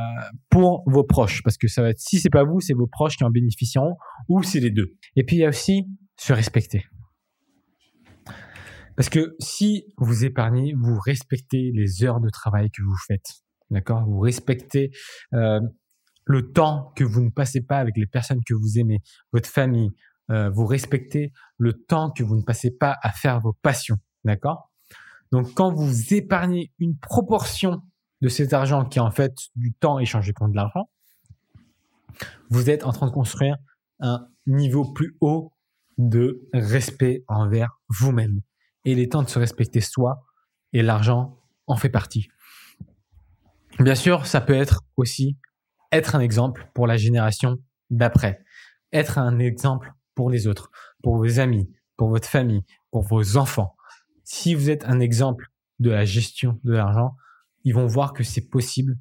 pour 0.50 0.82
vos 0.86 1.04
proches, 1.04 1.42
parce 1.42 1.56
que 1.56 1.68
ça 1.68 1.82
va 1.82 1.90
être, 1.90 2.00
si 2.00 2.18
c'est 2.18 2.30
pas 2.30 2.44
vous, 2.44 2.60
c'est 2.60 2.74
vos 2.74 2.86
proches 2.86 3.16
qui 3.16 3.24
en 3.24 3.30
bénéficieront, 3.30 3.96
ou 4.28 4.42
c'est 4.42 4.60
les 4.60 4.70
deux. 4.70 4.94
Et 5.16 5.24
puis 5.24 5.36
il 5.36 5.40
y 5.40 5.44
a 5.44 5.48
aussi 5.48 5.84
se 6.16 6.32
respecter. 6.32 6.84
Parce 8.96 9.08
que 9.08 9.36
si 9.38 9.84
vous 9.98 10.24
épargnez, 10.24 10.74
vous 10.74 10.98
respectez 10.98 11.70
les 11.72 12.02
heures 12.02 12.20
de 12.20 12.30
travail 12.30 12.70
que 12.70 12.82
vous 12.82 12.96
faites. 13.06 13.42
D'accord? 13.70 14.04
Vous 14.06 14.20
respectez 14.20 14.90
euh, 15.34 15.60
le 16.24 16.52
temps 16.52 16.92
que 16.96 17.04
vous 17.04 17.20
ne 17.20 17.30
passez 17.30 17.60
pas 17.60 17.78
avec 17.78 17.96
les 17.96 18.06
personnes 18.06 18.40
que 18.44 18.54
vous 18.54 18.78
aimez, 18.78 19.00
votre 19.32 19.48
famille. 19.48 19.90
Euh, 20.30 20.50
vous 20.50 20.66
respectez 20.66 21.32
le 21.58 21.72
temps 21.72 22.10
que 22.10 22.24
vous 22.24 22.36
ne 22.36 22.42
passez 22.42 22.70
pas 22.70 22.96
à 23.02 23.12
faire 23.12 23.40
vos 23.40 23.52
passions. 23.52 23.96
D'accord? 24.24 24.72
Donc 25.30 25.54
quand 25.54 25.72
vous 25.72 26.14
épargnez 26.14 26.72
une 26.78 26.96
proportion 26.96 27.82
de 28.22 28.28
cet 28.28 28.52
argent 28.52 28.84
qui 28.84 28.98
est 28.98 29.02
en 29.02 29.10
fait 29.10 29.34
du 29.56 29.72
temps 29.74 29.98
échangé 29.98 30.32
contre 30.32 30.52
de 30.52 30.56
l'argent, 30.56 30.88
vous 32.48 32.70
êtes 32.70 32.84
en 32.84 32.92
train 32.92 33.06
de 33.06 33.12
construire 33.12 33.56
un 34.00 34.26
niveau 34.46 34.84
plus 34.84 35.16
haut 35.20 35.52
de 35.98 36.48
respect 36.52 37.24
envers 37.28 37.80
vous-même 37.88 38.40
et 38.86 38.92
il 38.92 39.00
est 39.00 39.12
temps 39.12 39.22
de 39.22 39.28
se 39.28 39.38
respecter 39.38 39.80
soi 39.80 40.24
et 40.72 40.80
l'argent 40.80 41.38
en 41.66 41.76
fait 41.76 41.90
partie. 41.90 42.28
Bien 43.80 43.96
sûr, 43.96 44.26
ça 44.26 44.40
peut 44.40 44.54
être 44.54 44.84
aussi 44.96 45.36
être 45.92 46.14
un 46.14 46.20
exemple 46.20 46.70
pour 46.72 46.86
la 46.86 46.96
génération 46.96 47.58
d'après, 47.90 48.42
être 48.92 49.18
un 49.18 49.38
exemple 49.38 49.92
pour 50.14 50.30
les 50.30 50.46
autres, 50.46 50.70
pour 51.02 51.16
vos 51.16 51.40
amis, 51.40 51.68
pour 51.96 52.08
votre 52.08 52.28
famille, 52.28 52.62
pour 52.90 53.02
vos 53.02 53.36
enfants. 53.36 53.76
Si 54.24 54.54
vous 54.54 54.70
êtes 54.70 54.84
un 54.84 55.00
exemple 55.00 55.48
de 55.78 55.90
la 55.90 56.04
gestion 56.04 56.58
de 56.64 56.72
l'argent, 56.72 57.16
ils 57.64 57.74
vont 57.74 57.86
voir 57.86 58.12
que 58.12 58.22
c'est 58.22 58.48
possible 58.48 58.96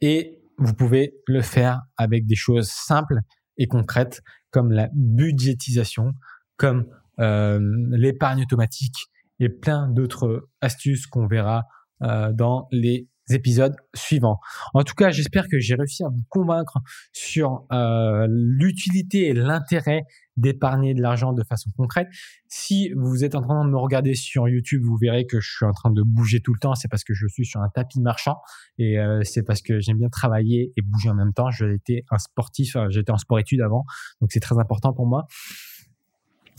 et 0.00 0.40
vous 0.58 0.74
pouvez 0.74 1.16
le 1.26 1.42
faire 1.42 1.82
avec 1.96 2.26
des 2.26 2.36
choses 2.36 2.68
simples 2.68 3.18
et 3.58 3.66
concrètes 3.66 4.22
comme 4.50 4.70
la 4.70 4.88
budgétisation, 4.94 6.12
comme 6.56 6.86
euh, 7.18 7.58
l'épargne 7.90 8.42
automatique, 8.42 9.10
et 9.40 9.48
plein 9.48 9.88
d'autres 9.88 10.48
astuces 10.60 11.06
qu'on 11.06 11.26
verra 11.26 11.64
euh, 12.02 12.32
dans 12.32 12.68
les 12.70 13.08
épisodes 13.30 13.74
suivants. 13.94 14.38
En 14.74 14.82
tout 14.82 14.94
cas, 14.94 15.10
j'espère 15.10 15.48
que 15.48 15.58
j'ai 15.58 15.74
réussi 15.74 16.04
à 16.04 16.08
vous 16.08 16.22
convaincre 16.28 16.78
sur 17.12 17.64
euh, 17.72 18.26
l'utilité 18.28 19.28
et 19.28 19.32
l'intérêt 19.32 20.02
d'épargner 20.36 20.94
de 20.94 21.00
l'argent 21.00 21.32
de 21.32 21.42
façon 21.44 21.70
concrète. 21.76 22.08
Si 22.48 22.90
vous 22.96 23.24
êtes 23.24 23.34
en 23.34 23.40
train 23.40 23.64
de 23.64 23.70
me 23.70 23.78
regarder 23.78 24.14
sur 24.14 24.48
YouTube, 24.48 24.82
vous 24.84 24.98
verrez 25.00 25.26
que 25.26 25.40
je 25.40 25.48
suis 25.48 25.64
en 25.64 25.72
train 25.72 25.90
de 25.90 26.02
bouger 26.02 26.40
tout 26.40 26.52
le 26.52 26.58
temps. 26.58 26.74
C'est 26.74 26.88
parce 26.88 27.04
que 27.04 27.14
je 27.14 27.26
suis 27.28 27.46
sur 27.46 27.60
un 27.60 27.68
tapis 27.68 28.00
marchand 28.00 28.36
et 28.76 28.98
euh, 28.98 29.22
c'est 29.22 29.42
parce 29.42 29.62
que 29.62 29.80
j'aime 29.80 29.98
bien 29.98 30.10
travailler 30.10 30.72
et 30.76 30.82
bouger 30.82 31.08
en 31.08 31.14
même 31.14 31.32
temps. 31.32 31.50
J'étais 31.50 32.04
un 32.10 32.18
sportif, 32.18 32.76
j'étais 32.90 33.12
en 33.12 33.18
sport-études 33.18 33.62
avant, 33.62 33.84
donc 34.20 34.32
c'est 34.32 34.40
très 34.40 34.58
important 34.58 34.92
pour 34.92 35.06
moi. 35.06 35.26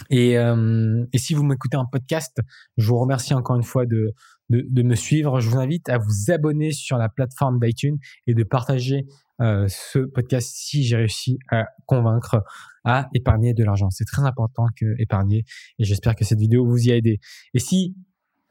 Et, 0.10 0.38
euh, 0.38 1.06
et 1.14 1.18
si 1.18 1.34
vous 1.34 1.44
m'écoutez 1.44 1.78
en 1.78 1.86
podcast, 1.86 2.40
je 2.78 2.88
vous 2.88 3.00
remercie 3.00 3.34
encore 3.34 3.56
une 3.56 3.64
fois 3.64 3.86
de, 3.86 4.14
de, 4.50 4.66
de, 4.70 4.84
me 4.84 4.96
suivre. 4.96 5.40
Je 5.40 5.50
vous 5.50 5.58
invite 5.58 5.90
à 5.90 5.98
vous 5.98 6.32
abonner 6.32 6.72
sur 6.72 6.98
la 6.98 7.10
plateforme 7.10 7.60
d'iTunes 7.60 7.98
et 8.28 8.34
de 8.34 8.44
partager 8.44 9.06
euh, 9.42 9.66
ce 9.68 10.00
podcast 10.00 10.50
si 10.56 10.84
j'ai 10.84 10.96
réussi 10.96 11.40
à 11.52 11.66
convaincre 11.86 12.44
à 12.86 13.10
épargner 13.14 13.54
de 13.54 13.64
l'argent. 13.64 13.90
C'est 13.90 14.06
très 14.06 14.24
important 14.24 14.68
que 14.80 14.96
épargner 15.00 15.44
et 15.80 15.84
j'espère 15.84 16.16
que 16.16 16.24
cette 16.24 16.40
vidéo 16.40 16.66
vous 16.66 16.88
y 16.88 16.92
a 16.92 16.96
aidé. 16.96 17.20
Et 17.54 17.60
si 17.60 17.96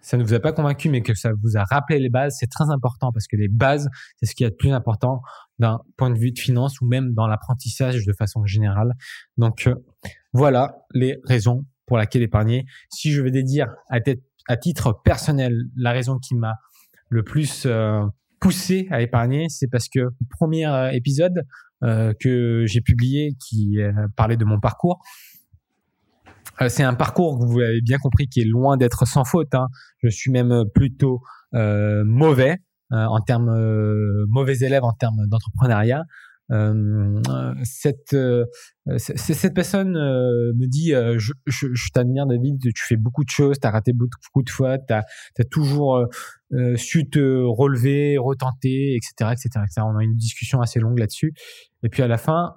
ça 0.04 0.18
ne 0.18 0.22
vous 0.22 0.34
a 0.34 0.40
pas 0.40 0.52
convaincu, 0.52 0.90
mais 0.90 1.00
que 1.00 1.14
ça 1.14 1.30
vous 1.42 1.56
a 1.56 1.64
rappelé 1.64 1.98
les 1.98 2.10
bases, 2.10 2.36
c'est 2.38 2.50
très 2.50 2.68
important 2.68 3.10
parce 3.10 3.26
que 3.26 3.36
les 3.36 3.48
bases, 3.48 3.88
c'est 4.16 4.26
ce 4.26 4.34
qui 4.34 4.44
est 4.44 4.48
le 4.48 4.54
plus 4.54 4.70
important 4.70 5.22
d'un 5.58 5.80
point 5.96 6.10
de 6.10 6.18
vue 6.18 6.30
de 6.30 6.38
finance 6.38 6.80
ou 6.82 6.86
même 6.86 7.14
dans 7.14 7.26
l'apprentissage 7.26 8.04
de 8.04 8.12
façon 8.12 8.44
générale. 8.44 8.92
Donc 9.38 9.66
euh, 9.66 9.74
voilà 10.34 10.76
les 10.92 11.16
raisons 11.24 11.64
pour 11.86 11.96
lesquelles 11.96 12.22
épargner. 12.22 12.66
Si 12.90 13.12
je 13.12 13.22
vais 13.22 13.30
dire 13.42 13.68
à, 13.88 14.56
titre 14.58 15.00
personnel 15.04 15.54
la 15.74 15.92
raison 15.92 16.18
qui 16.18 16.34
m'a 16.34 16.54
le 17.08 17.22
plus 17.22 17.64
euh, 17.64 18.04
poussé 18.40 18.86
à 18.90 19.00
épargner, 19.00 19.46
c'est 19.48 19.68
parce 19.68 19.88
que 19.88 20.00
le 20.00 20.26
premier 20.38 20.66
euh, 20.66 20.90
épisode 20.90 21.46
que 22.18 22.64
j'ai 22.66 22.80
publié 22.80 23.36
qui 23.46 23.76
parlait 24.16 24.38
de 24.38 24.44
mon 24.46 24.58
parcours, 24.58 25.02
c'est 26.68 26.82
un 26.82 26.94
parcours, 26.94 27.36
vous 27.44 27.58
l'avez 27.58 27.80
bien 27.80 27.98
compris, 27.98 28.28
qui 28.28 28.40
est 28.40 28.46
loin 28.46 28.76
d'être 28.76 29.06
sans 29.06 29.24
faute. 29.24 29.54
Hein. 29.54 29.68
Je 30.02 30.08
suis 30.08 30.30
même 30.30 30.64
plutôt 30.74 31.22
euh, 31.54 32.04
mauvais 32.04 32.58
euh, 32.92 33.04
en 33.04 33.20
termes 33.20 33.54
mauvais 34.28 34.58
élève 34.58 34.84
en 34.84 34.92
termes 34.92 35.26
d'entrepreneuriat. 35.26 36.04
cette 37.62 38.16
cette 38.96 39.54
personne 39.54 39.92
me 39.92 40.66
dit 40.66 40.90
je, 40.90 41.32
je, 41.46 41.68
je 41.72 41.88
t'admire 41.92 42.26
David 42.26 42.60
tu 42.60 42.84
fais 42.84 42.96
beaucoup 42.96 43.24
de 43.24 43.30
choses 43.30 43.58
tu 43.58 43.66
as 43.66 43.70
raté 43.70 43.92
beaucoup 43.94 44.42
de 44.42 44.50
fois 44.50 44.76
tu 44.78 44.92
as, 44.92 45.04
toujours 45.50 46.06
su 46.76 47.08
te 47.08 47.42
relever 47.44 48.18
retenter 48.18 48.94
etc., 48.94 49.32
etc 49.32 49.64
etc 49.64 49.86
on 49.86 49.96
a 49.96 50.04
une 50.04 50.16
discussion 50.16 50.60
assez 50.60 50.80
longue 50.80 50.98
là-dessus 50.98 51.32
et 51.82 51.88
puis 51.88 52.02
à 52.02 52.08
la 52.08 52.18
fin 52.18 52.56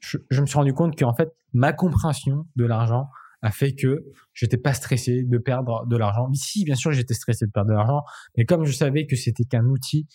je, 0.00 0.16
je 0.30 0.40
me 0.40 0.46
suis 0.46 0.56
rendu 0.56 0.72
compte 0.72 0.98
qu'en 0.98 1.14
fait 1.14 1.28
ma 1.52 1.74
compréhension 1.74 2.46
de 2.56 2.64
l'argent 2.64 3.08
a 3.42 3.50
fait 3.50 3.74
que 3.74 4.04
j'étais 4.34 4.56
pas 4.56 4.74
stressé 4.74 5.22
de 5.22 5.38
perdre 5.38 5.86
de 5.86 5.96
l'argent. 5.96 6.28
Si, 6.34 6.64
bien 6.64 6.74
sûr, 6.74 6.92
j'étais 6.92 7.14
stressé 7.14 7.46
de 7.46 7.50
perdre 7.50 7.70
de 7.70 7.74
l'argent, 7.74 8.02
mais 8.36 8.44
comme 8.44 8.64
je 8.64 8.72
savais 8.72 9.06
que 9.06 9.16
c'était 9.16 9.44
qu'un 9.44 9.66
outil, 9.66 10.06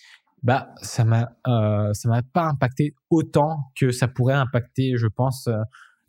bah 0.44 0.74
ça 0.82 1.06
m'a 1.06 1.30
euh, 1.48 1.94
ça 1.94 2.10
m'a 2.10 2.24
pas 2.24 2.46
impacté 2.46 2.96
autant 3.12 3.72
que 3.80 3.92
ça 3.92 4.08
pourrait 4.08 4.34
impacter, 4.34 4.94
je 4.98 5.08
pense, 5.08 5.48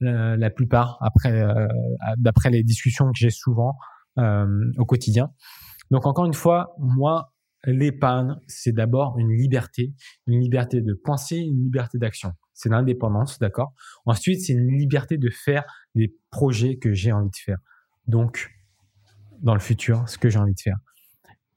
euh, 0.02 0.37
la, 0.37 0.50
plupart 0.50 0.99
après 1.00 1.42
euh, 1.42 1.69
d'après 2.16 2.50
les 2.50 2.64
discussions 2.64 3.07
que 3.07 3.16
j'ai 3.16 3.31
souvent 3.31 3.76
euh, 4.19 4.47
au 4.78 4.85
quotidien. 4.85 5.31
Donc 5.92 6.07
encore 6.07 6.25
une 6.25 6.35
fois, 6.35 6.75
moi 6.78 7.31
l'épargne, 7.64 8.37
c'est 8.47 8.73
d'abord 8.73 9.19
une 9.19 9.33
liberté, 9.33 9.92
une 10.26 10.40
liberté 10.40 10.81
de 10.81 10.95
penser, 10.95 11.37
une 11.37 11.62
liberté 11.62 11.99
d'action 11.99 12.33
c'est 12.62 12.69
l'indépendance, 12.69 13.38
d'accord? 13.38 13.75
Ensuite, 14.07 14.40
c'est 14.40 14.52
une 14.52 14.78
liberté 14.78 15.19
de 15.19 15.31
faire 15.31 15.64
des 15.95 16.14
projets 16.31 16.76
que 16.76 16.92
j'ai 16.92 17.12
envie 17.12 17.31
de 17.31 17.37
faire. 17.37 17.59
Donc, 18.07 18.50
dans 19.40 19.54
le 19.54 19.61
futur, 19.61 20.09
ce 20.09 20.19
que 20.19 20.28
j'ai 20.28 20.38
envie 20.38 20.54
de 20.54 20.61
faire. 20.61 20.76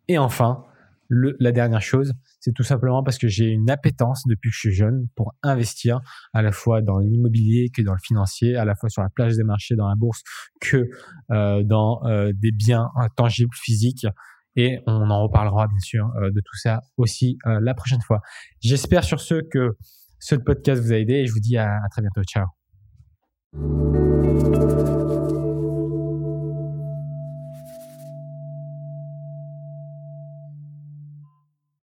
Et 0.07 0.17
enfin, 0.17 0.65
le, 1.07 1.35
la 1.39 1.51
dernière 1.51 1.81
chose, 1.81 2.13
c'est 2.39 2.53
tout 2.53 2.63
simplement 2.63 3.03
parce 3.03 3.19
que 3.19 3.27
j'ai 3.27 3.45
une 3.45 3.69
appétence 3.69 4.23
depuis 4.27 4.49
que 4.49 4.55
je 4.55 4.59
suis 4.59 4.73
jeune 4.73 5.07
pour 5.15 5.35
investir 5.43 5.99
à 6.33 6.41
la 6.41 6.51
fois 6.51 6.81
dans 6.81 6.97
l'immobilier 6.97 7.69
que 7.69 7.81
dans 7.83 7.93
le 7.93 7.99
financier, 8.03 8.55
à 8.55 8.65
la 8.65 8.75
fois 8.75 8.89
sur 8.89 9.03
la 9.03 9.09
plage 9.09 9.35
des 9.35 9.43
marchés, 9.43 9.75
dans 9.75 9.87
la 9.87 9.95
bourse, 9.95 10.23
que 10.59 10.89
euh, 11.31 11.63
dans 11.63 12.03
euh, 12.05 12.31
des 12.33 12.51
biens 12.51 12.89
intangibles 12.95 13.55
physiques. 13.55 14.07
Et 14.55 14.79
on 14.87 15.09
en 15.09 15.23
reparlera 15.23 15.67
bien 15.67 15.79
sûr 15.79 16.09
euh, 16.17 16.31
de 16.31 16.39
tout 16.39 16.57
ça 16.57 16.81
aussi 16.97 17.37
euh, 17.45 17.59
la 17.61 17.73
prochaine 17.73 18.01
fois. 18.01 18.21
J'espère 18.61 19.03
sur 19.03 19.19
ce 19.19 19.35
que 19.35 19.77
ce 20.19 20.35
podcast 20.35 20.81
vous 20.81 20.93
a 20.93 20.97
aidé 20.97 21.13
et 21.15 21.25
je 21.27 21.33
vous 21.33 21.39
dis 21.39 21.57
à, 21.57 21.67
à 21.67 21.89
très 21.89 22.01
bientôt. 22.01 22.23
Ciao. 22.23 22.45